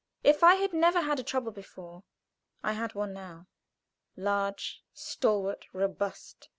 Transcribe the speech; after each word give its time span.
If 0.23 0.43
I 0.43 0.55
had 0.55 0.73
never 0.73 1.01
had 1.01 1.19
a 1.19 1.23
trouble 1.23 1.51
before 1.51 2.01
I 2.63 2.71
had 2.73 2.95
one 2.95 3.13
now 3.13 3.45
large, 4.17 4.83
stalwart, 4.95 5.67
robust. 5.73 6.49